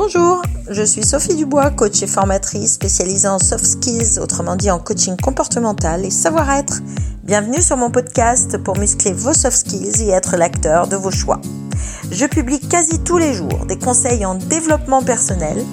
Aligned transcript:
Bonjour, 0.00 0.42
je 0.70 0.84
suis 0.84 1.02
Sophie 1.02 1.34
Dubois, 1.34 1.72
coach 1.72 2.04
et 2.04 2.06
formatrice 2.06 2.74
spécialisée 2.74 3.26
en 3.26 3.40
soft 3.40 3.66
skills, 3.66 4.20
autrement 4.20 4.54
dit 4.54 4.70
en 4.70 4.78
coaching 4.78 5.16
comportemental 5.16 6.04
et 6.04 6.10
savoir-être. 6.10 6.82
Bienvenue 7.24 7.60
sur 7.60 7.76
mon 7.76 7.90
podcast 7.90 8.58
pour 8.58 8.78
muscler 8.78 9.12
vos 9.12 9.32
soft 9.32 9.56
skills 9.56 10.04
et 10.04 10.10
être 10.10 10.36
l'acteur 10.36 10.86
de 10.86 10.94
vos 10.94 11.10
choix. 11.10 11.40
Je 12.12 12.26
publie 12.26 12.60
quasi 12.60 13.02
tous 13.02 13.18
les 13.18 13.34
jours 13.34 13.66
des 13.66 13.76
conseils 13.76 14.24
en 14.24 14.36
développement 14.36 15.02
personnel. 15.02 15.66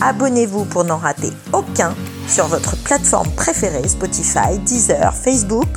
Abonnez-vous 0.00 0.64
pour 0.64 0.82
n'en 0.82 0.98
rater 0.98 1.30
aucun 1.52 1.94
sur 2.26 2.48
votre 2.48 2.76
plateforme 2.82 3.30
préférée 3.36 3.86
Spotify, 3.86 4.58
Deezer, 4.66 5.14
Facebook 5.14 5.68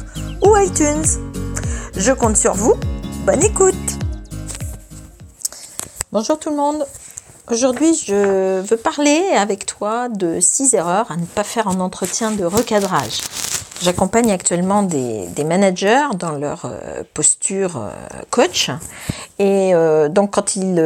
ou 0.44 0.58
iTunes. 0.58 1.06
Je 1.96 2.12
compte 2.14 2.36
sur 2.36 2.56
vous. 2.56 2.74
Bonne 3.28 3.44
écoute 3.44 3.76
Bonjour 6.12 6.40
tout 6.40 6.50
le 6.50 6.56
monde 6.56 6.84
Aujourd'hui, 7.52 7.94
je 7.94 8.62
veux 8.62 8.78
parler 8.78 9.22
avec 9.36 9.66
toi 9.66 10.08
de 10.08 10.40
six 10.40 10.74
erreurs 10.74 11.12
à 11.12 11.18
ne 11.18 11.26
pas 11.26 11.44
faire 11.44 11.68
en 11.68 11.82
entretien 11.82 12.32
de 12.32 12.46
recadrage. 12.46 13.20
J'accompagne 13.82 14.32
actuellement 14.32 14.84
des, 14.84 15.28
managers 15.44 16.08
dans 16.18 16.32
leur 16.32 16.64
euh, 16.64 17.04
posture 17.14 17.76
euh, 17.76 17.92
coach. 18.30 18.70
Et 19.38 19.76
euh, 19.76 20.08
donc 20.08 20.32
quand 20.32 20.56
ils 20.56 20.80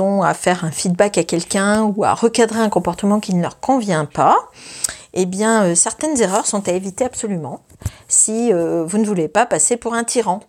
ont 0.00 0.22
à 0.22 0.34
faire 0.34 0.64
un 0.64 0.70
feedback 0.70 1.18
à 1.18 1.24
quelqu'un 1.24 1.82
ou 1.82 2.04
à 2.04 2.14
recadrer 2.14 2.60
un 2.60 2.68
comportement 2.68 3.18
qui 3.18 3.34
ne 3.34 3.42
leur 3.42 3.58
convient 3.58 4.04
pas, 4.04 4.36
eh 5.14 5.26
bien 5.26 5.74
certaines 5.74 6.22
erreurs 6.22 6.46
sont 6.46 6.68
à 6.68 6.72
éviter 6.72 7.04
absolument 7.04 7.60
si 8.06 8.52
vous 8.52 8.98
ne 8.98 9.04
voulez 9.04 9.26
pas 9.26 9.46
passer 9.46 9.76
pour 9.76 9.94
un 9.94 10.04
tyran. 10.04 10.40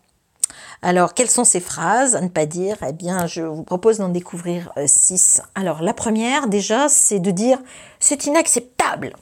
Alors, 0.85 1.15
quelles 1.15 1.31
sont 1.31 1.45
ces 1.45 1.61
phrases? 1.61 2.15
À 2.15 2.21
ne 2.21 2.27
pas 2.27 2.45
dire 2.45 2.77
Eh 2.87 2.93
bien, 2.93 3.25
je 3.25 3.41
vous 3.41 3.63
propose 3.63 3.97
d'en 3.97 4.09
découvrir 4.09 4.71
euh, 4.77 4.83
six. 4.85 5.41
Alors, 5.55 5.81
la 5.81 5.93
première, 5.93 6.45
déjà, 6.45 6.89
c'est 6.89 7.17
de 7.17 7.31
dire 7.31 7.57
c'est 7.99 8.27
inacceptable 8.27 9.15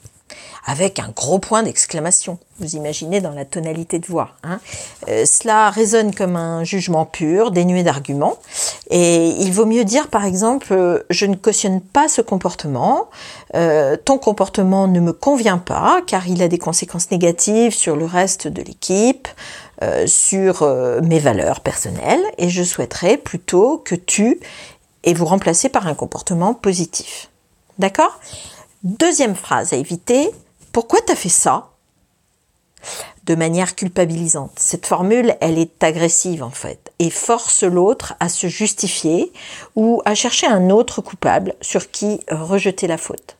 avec 0.65 0.99
un 0.99 1.09
gros 1.15 1.39
point 1.39 1.63
d'exclamation. 1.63 2.37
Vous 2.59 2.75
imaginez 2.75 3.21
dans 3.21 3.31
la 3.31 3.45
tonalité 3.45 3.99
de 3.99 4.05
voix. 4.05 4.31
Hein. 4.43 4.59
Euh, 5.07 5.25
cela 5.25 5.69
résonne 5.69 6.13
comme 6.13 6.35
un 6.35 6.65
jugement 6.65 7.05
pur, 7.05 7.51
dénué 7.51 7.83
d'arguments. 7.83 8.37
Et 8.89 9.27
il 9.27 9.53
vaut 9.53 9.65
mieux 9.65 9.85
dire, 9.85 10.09
par 10.09 10.25
exemple, 10.25 10.67
euh, 10.71 10.99
je 11.09 11.25
ne 11.25 11.35
cautionne 11.35 11.79
pas 11.79 12.09
ce 12.09 12.21
comportement, 12.21 13.09
ton 13.53 14.17
comportement 14.17 14.87
ne 14.87 14.99
me 14.99 15.13
convient 15.13 15.59
pas 15.59 16.01
car 16.07 16.27
il 16.27 16.41
a 16.41 16.47
des 16.47 16.57
conséquences 16.57 17.11
négatives 17.11 17.73
sur 17.73 17.95
le 17.95 18.05
reste 18.05 18.47
de 18.47 18.61
l'équipe, 18.63 19.27
euh, 19.81 20.05
sur 20.05 20.61
euh, 20.61 21.01
mes 21.01 21.17
valeurs 21.17 21.61
personnelles 21.61 22.23
et 22.37 22.49
je 22.49 22.63
souhaiterais 22.63 23.17
plutôt 23.17 23.79
que 23.79 23.95
tu 23.95 24.39
et 25.03 25.15
vous 25.15 25.25
remplacer 25.25 25.67
par 25.67 25.87
un 25.87 25.95
comportement 25.95 26.53
positif. 26.53 27.29
D'accord? 27.79 28.19
Deuxième 28.83 29.35
phrase 29.35 29.73
à 29.73 29.77
éviter, 29.77 30.29
pourquoi 30.73 30.99
tu 31.01 31.11
as 31.11 31.15
fait 31.15 31.27
ça? 31.27 31.69
De 33.23 33.33
manière 33.33 33.75
culpabilisante. 33.75 34.51
Cette 34.57 34.85
formule, 34.85 35.35
elle 35.41 35.57
est 35.57 35.83
agressive 35.83 36.43
en 36.43 36.51
fait 36.51 36.91
et 36.99 37.09
force 37.09 37.63
l'autre 37.63 38.13
à 38.19 38.29
se 38.29 38.47
justifier 38.47 39.33
ou 39.75 40.03
à 40.05 40.13
chercher 40.13 40.45
un 40.45 40.69
autre 40.69 41.01
coupable 41.01 41.55
sur 41.61 41.89
qui 41.89 42.19
rejeter 42.29 42.85
la 42.85 42.97
faute. 42.97 43.37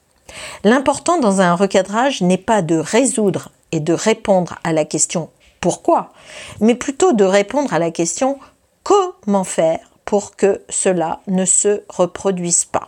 L'important 0.63 1.19
dans 1.19 1.41
un 1.41 1.53
recadrage 1.53 2.21
n'est 2.21 2.37
pas 2.37 2.63
de 2.63 2.77
résoudre 2.77 3.51
et 3.71 3.79
de 3.79 3.93
répondre 3.93 4.57
à 4.63 4.73
la 4.73 4.83
question 4.83 5.29
pourquoi, 5.63 6.11
mais 6.59 6.75
plutôt 6.75 7.13
de 7.13 7.23
répondre 7.23 7.73
à 7.73 7.79
la 7.79 7.89
question 7.89 8.37
comment 8.83 9.45
faire 9.45 9.79
pour 10.03 10.35
que 10.35 10.61
cela 10.67 11.21
ne 11.27 11.45
se 11.45 11.83
reproduise 11.87 12.65
pas? 12.65 12.85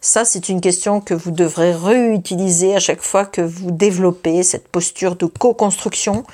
Ça, 0.00 0.24
c'est 0.24 0.48
une 0.48 0.62
question 0.62 1.02
que 1.02 1.12
vous 1.12 1.30
devrez 1.30 1.74
réutiliser 1.74 2.74
à 2.74 2.80
chaque 2.80 3.02
fois 3.02 3.26
que 3.26 3.42
vous 3.42 3.70
développez 3.70 4.42
cette 4.42 4.66
posture 4.66 5.14
de 5.14 5.26
co-construction 5.26 6.24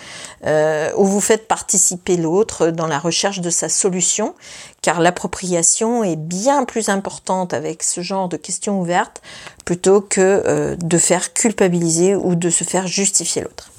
euh, 0.47 0.93
où 0.97 1.05
vous 1.05 1.21
faites 1.21 1.49
participer 1.49 2.17
l'autre 2.17 2.69
dans 2.69 2.87
la 2.87 3.01
recherche 3.01 3.41
de 3.41 3.51
sa 3.51 3.69
solution, 3.69 4.37
car 4.83 5.01
l'appropriation 5.01 6.05
est 6.05 6.15
bien 6.15 6.65
plus 6.65 6.89
importante 6.89 7.55
avec 7.55 7.83
ce 7.83 8.03
genre 8.03 8.29
de 8.29 8.37
questions 8.37 8.81
ouvertes 8.81 9.21
plutôt 9.65 10.01
que 10.01 10.21
euh, 10.47 10.77
de 10.77 10.99
faire 10.99 11.33
culpabiliser 11.33 12.15
ou 12.15 12.37
de 12.37 12.51
se 12.51 12.63
faire 12.63 12.87
justifier 12.87 13.43
l'autre. 13.43 13.73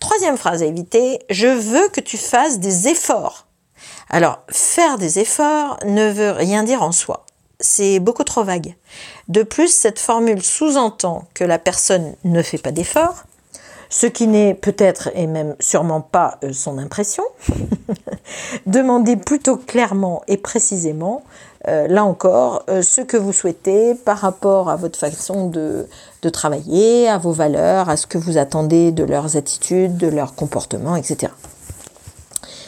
Troisième 0.00 0.36
phrase 0.36 0.62
à 0.62 0.66
éviter, 0.66 1.18
je 1.30 1.48
veux 1.48 1.88
que 1.88 2.00
tu 2.00 2.16
fasses 2.16 2.60
des 2.60 2.88
efforts. 2.88 3.46
Alors, 4.10 4.40
faire 4.48 4.98
des 4.98 5.18
efforts 5.18 5.78
ne 5.84 6.10
veut 6.10 6.30
rien 6.30 6.62
dire 6.62 6.82
en 6.82 6.92
soi. 6.92 7.26
C'est 7.60 7.98
beaucoup 7.98 8.24
trop 8.24 8.44
vague. 8.44 8.76
De 9.28 9.42
plus, 9.42 9.68
cette 9.68 9.98
formule 9.98 10.42
sous-entend 10.42 11.26
que 11.34 11.44
la 11.44 11.58
personne 11.58 12.14
ne 12.24 12.42
fait 12.42 12.58
pas 12.58 12.70
d'efforts, 12.70 13.24
ce 13.90 14.06
qui 14.06 14.26
n'est 14.26 14.54
peut-être 14.54 15.10
et 15.14 15.26
même 15.26 15.56
sûrement 15.58 16.00
pas 16.00 16.38
euh, 16.44 16.52
son 16.52 16.78
impression. 16.78 17.24
Demandez 18.66 19.16
plutôt 19.16 19.56
clairement 19.56 20.22
et 20.28 20.36
précisément 20.36 21.24
euh, 21.66 21.88
là 21.88 22.04
encore, 22.04 22.62
euh, 22.68 22.82
ce 22.82 23.00
que 23.00 23.16
vous 23.16 23.32
souhaitez 23.32 23.94
par 23.94 24.18
rapport 24.18 24.70
à 24.70 24.76
votre 24.76 24.98
façon 24.98 25.48
de, 25.48 25.88
travailler, 26.32 27.08
à 27.08 27.18
vos 27.18 27.32
valeurs, 27.32 27.88
à 27.88 27.96
ce 27.96 28.06
que 28.06 28.18
vous 28.18 28.38
attendez 28.38 28.92
de 28.92 29.02
leurs 29.02 29.36
attitudes, 29.36 29.96
de 29.96 30.06
leurs 30.06 30.34
comportements, 30.34 30.94
etc. 30.94 31.32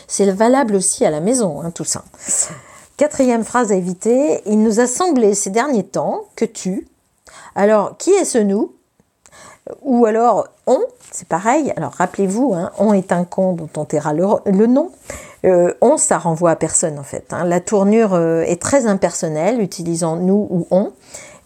C'est 0.09 0.29
valable 0.33 0.75
aussi 0.75 1.05
à 1.05 1.11
la 1.11 1.21
maison, 1.21 1.61
hein, 1.63 1.71
tout 1.71 1.85
ça. 1.85 2.03
Quatrième 2.97 3.45
phrase 3.45 3.71
à 3.71 3.77
éviter, 3.77 4.43
il 4.47 4.61
nous 4.63 4.81
a 4.81 4.87
semblé 4.87 5.35
ces 5.35 5.51
derniers 5.51 5.87
temps 5.87 6.25
que 6.35 6.45
tu... 6.45 6.89
Alors, 7.55 7.97
qui 7.97 8.11
est 8.11 8.25
ce 8.25 8.39
nous? 8.39 8.75
Ou 9.83 10.07
alors, 10.07 10.49
on, 10.67 10.81
c'est 11.13 11.29
pareil. 11.29 11.73
Alors, 11.77 11.93
rappelez-vous, 11.93 12.55
hein, 12.55 12.73
on 12.79 12.93
est 12.93 13.13
un 13.13 13.25
con 13.25 13.53
dont 13.53 13.69
on 13.77 13.85
taira 13.85 14.13
le 14.13 14.67
nom. 14.67 14.91
Euh, 15.45 15.73
on, 15.81 15.97
ça 15.97 16.19
renvoie 16.19 16.51
à 16.51 16.57
personne 16.57 16.99
en 16.99 17.03
fait. 17.03 17.33
Hein. 17.33 17.45
La 17.45 17.61
tournure 17.61 18.15
euh, 18.15 18.43
est 18.43 18.61
très 18.61 18.87
impersonnelle, 18.87 19.61
utilisant 19.61 20.17
nous 20.17 20.47
ou 20.51 20.67
on. 20.71 20.93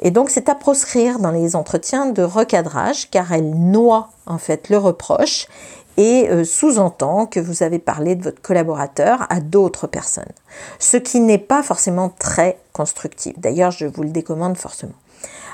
Et 0.04 0.10
donc 0.10 0.30
c'est 0.30 0.48
à 0.48 0.54
proscrire 0.54 1.18
dans 1.18 1.30
les 1.30 1.56
entretiens 1.56 2.06
de 2.06 2.22
recadrage 2.22 3.10
car 3.10 3.32
elle 3.32 3.50
noie 3.50 4.10
en 4.26 4.38
fait 4.38 4.68
le 4.68 4.78
reproche 4.78 5.48
et 5.96 6.28
euh, 6.28 6.44
sous-entend 6.44 7.26
que 7.26 7.40
vous 7.40 7.62
avez 7.62 7.78
parlé 7.78 8.14
de 8.14 8.22
votre 8.22 8.42
collaborateur 8.42 9.26
à 9.30 9.40
d'autres 9.40 9.86
personnes. 9.86 10.32
Ce 10.78 10.96
qui 10.96 11.20
n'est 11.20 11.38
pas 11.38 11.62
forcément 11.62 12.10
très 12.18 12.58
constructif. 12.72 13.38
D'ailleurs, 13.38 13.70
je 13.70 13.86
vous 13.86 14.02
le 14.02 14.10
décommande 14.10 14.56
forcément. 14.56 14.92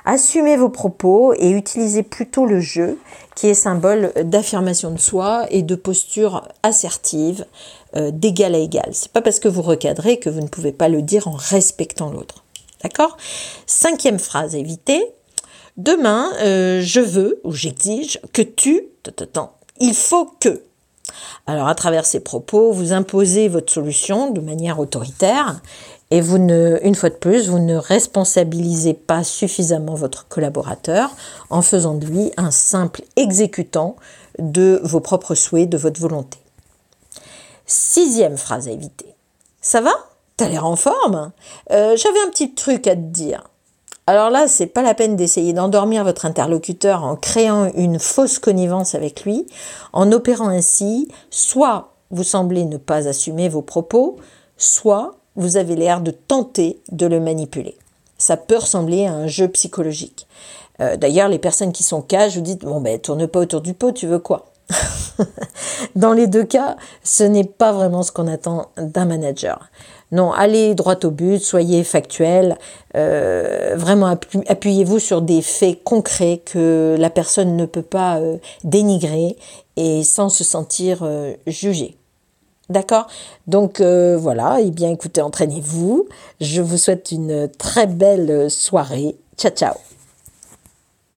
Assumez 0.04 0.56
vos 0.56 0.70
propos 0.70 1.34
et 1.34 1.50
utilisez 1.50 2.02
plutôt 2.02 2.46
le 2.46 2.58
jeu 2.58 2.98
qui 3.36 3.48
est 3.48 3.54
symbole 3.54 4.12
d'affirmation 4.24 4.90
de 4.90 4.98
soi 4.98 5.46
et 5.50 5.62
de 5.62 5.74
posture 5.74 6.48
assertive 6.62 7.44
euh, 7.94 8.10
d'égal 8.10 8.54
à 8.54 8.58
égal. 8.58 8.88
C'est 8.92 9.12
pas 9.12 9.22
parce 9.22 9.38
que 9.40 9.48
vous 9.48 9.62
recadrez 9.62 10.18
que 10.18 10.30
vous 10.30 10.40
ne 10.40 10.48
pouvez 10.48 10.72
pas 10.72 10.88
le 10.88 11.02
dire 11.02 11.28
en 11.28 11.36
respectant 11.36 12.10
l'autre. 12.10 12.42
D'accord? 12.82 13.16
Cinquième 13.66 14.18
phrase 14.18 14.54
à 14.54 14.58
éviter. 14.58 15.02
Demain, 15.76 16.30
euh, 16.40 16.80
je 16.82 17.00
veux 17.00 17.40
ou 17.44 17.52
j'exige 17.52 18.20
que 18.32 18.42
tu, 18.42 18.82
il 19.80 19.94
faut 19.94 20.26
que. 20.40 20.62
Alors 21.46 21.68
à 21.68 21.74
travers 21.74 22.06
ces 22.06 22.20
propos, 22.20 22.72
vous 22.72 22.92
imposez 22.92 23.48
votre 23.48 23.72
solution 23.72 24.30
de 24.30 24.40
manière 24.40 24.78
autoritaire 24.78 25.60
et 26.10 26.20
vous 26.20 26.38
ne, 26.38 26.78
une 26.82 26.94
fois 26.94 27.08
de 27.08 27.14
plus, 27.14 27.48
vous 27.48 27.58
ne 27.58 27.76
responsabilisez 27.76 28.94
pas 28.94 29.24
suffisamment 29.24 29.94
votre 29.94 30.26
collaborateur 30.28 31.10
en 31.50 31.62
faisant 31.62 31.94
de 31.94 32.06
lui 32.06 32.32
un 32.36 32.50
simple 32.50 33.02
exécutant 33.16 33.96
de 34.38 34.80
vos 34.82 35.00
propres 35.00 35.34
souhaits, 35.34 35.68
de 35.68 35.78
votre 35.78 36.00
volonté. 36.00 36.38
Sixième 37.66 38.36
phrase 38.36 38.66
à 38.66 38.72
éviter. 38.72 39.14
Ça 39.60 39.80
va? 39.80 39.92
T'as 40.40 40.48
l'air 40.48 40.64
en 40.64 40.74
forme 40.76 41.32
euh, 41.70 41.94
J'avais 41.98 42.18
un 42.26 42.30
petit 42.30 42.54
truc 42.54 42.86
à 42.86 42.96
te 42.96 43.00
dire. 43.02 43.50
Alors 44.06 44.30
là, 44.30 44.48
c'est 44.48 44.64
pas 44.64 44.80
la 44.80 44.94
peine 44.94 45.14
d'essayer 45.14 45.52
d'endormir 45.52 46.02
votre 46.02 46.24
interlocuteur 46.24 47.04
en 47.04 47.14
créant 47.14 47.70
une 47.74 47.98
fausse 47.98 48.38
connivence 48.38 48.94
avec 48.94 49.24
lui, 49.24 49.46
en 49.92 50.10
opérant 50.12 50.48
ainsi, 50.48 51.08
soit 51.28 51.92
vous 52.10 52.24
semblez 52.24 52.64
ne 52.64 52.78
pas 52.78 53.06
assumer 53.06 53.50
vos 53.50 53.60
propos, 53.60 54.16
soit 54.56 55.14
vous 55.36 55.58
avez 55.58 55.76
l'air 55.76 56.00
de 56.00 56.10
tenter 56.10 56.80
de 56.90 57.04
le 57.04 57.20
manipuler. 57.20 57.76
Ça 58.16 58.38
peut 58.38 58.56
ressembler 58.56 59.04
à 59.04 59.12
un 59.12 59.26
jeu 59.26 59.46
psychologique. 59.48 60.26
Euh, 60.80 60.96
d'ailleurs, 60.96 61.28
les 61.28 61.38
personnes 61.38 61.72
qui 61.72 61.82
sont 61.82 62.00
cages 62.00 62.36
vous 62.36 62.42
dites 62.42 62.62
bon 62.62 62.80
ben 62.80 62.98
tourne 62.98 63.26
pas 63.26 63.40
autour 63.40 63.60
du 63.60 63.74
pot, 63.74 63.92
tu 63.92 64.06
veux 64.06 64.20
quoi? 64.20 64.49
Dans 65.96 66.12
les 66.12 66.26
deux 66.26 66.44
cas, 66.44 66.76
ce 67.02 67.24
n'est 67.24 67.44
pas 67.44 67.72
vraiment 67.72 68.02
ce 68.02 68.12
qu'on 68.12 68.28
attend 68.28 68.68
d'un 68.76 69.04
manager. 69.04 69.70
Non, 70.12 70.32
allez 70.32 70.74
droit 70.74 70.96
au 71.04 71.10
but, 71.10 71.38
soyez 71.38 71.84
factuel, 71.84 72.58
euh, 72.96 73.74
vraiment 73.76 74.18
appuyez-vous 74.48 74.98
sur 74.98 75.22
des 75.22 75.40
faits 75.40 75.84
concrets 75.84 76.42
que 76.44 76.96
la 76.98 77.10
personne 77.10 77.56
ne 77.56 77.64
peut 77.64 77.82
pas 77.82 78.18
euh, 78.18 78.38
dénigrer 78.64 79.36
et 79.76 80.02
sans 80.02 80.28
se 80.28 80.42
sentir 80.42 81.08
jugée. 81.46 81.96
D'accord? 82.70 83.08
Donc 83.48 83.80
euh, 83.80 84.16
voilà, 84.16 84.58
eh 84.60 84.70
bien 84.70 84.90
écoutez, 84.90 85.20
entraînez-vous. 85.20 86.06
Je 86.40 86.62
vous 86.62 86.78
souhaite 86.78 87.10
une 87.10 87.48
très 87.58 87.88
belle 87.88 88.48
soirée. 88.48 89.16
Ciao 89.36 89.50
ciao 89.50 89.89